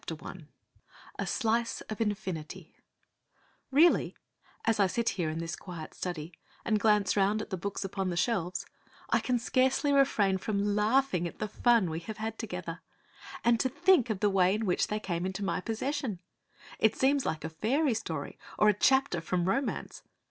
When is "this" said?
5.37-5.55